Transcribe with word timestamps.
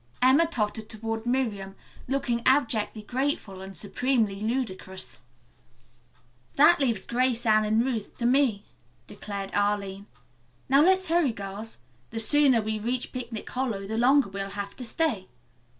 Emma 0.19 0.47
tottered 0.47 0.89
toward 0.89 1.27
Miriam, 1.27 1.75
looking 2.07 2.41
abjectly 2.47 3.03
grateful 3.03 3.61
and 3.61 3.77
supremely 3.77 4.39
ludicrous. 4.39 5.19
"That 6.55 6.79
leaves 6.79 7.05
Grace, 7.05 7.45
Anne 7.45 7.65
and 7.65 7.85
Ruth 7.85 8.17
to 8.17 8.25
me," 8.25 8.65
declared 9.05 9.53
Arline. 9.53 10.07
"Now 10.67 10.81
let's 10.81 11.09
hurry, 11.09 11.31
girls. 11.31 11.77
The 12.09 12.19
sooner 12.19 12.63
we 12.63 12.79
reach 12.79 13.11
Picnic 13.11 13.47
Hollow 13.51 13.85
the 13.85 13.95
longer 13.99 14.29
we'll 14.29 14.49
have 14.49 14.75
to 14.77 14.83
stay." 14.85 15.27